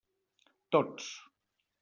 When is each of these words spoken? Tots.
Tots. 0.75 1.07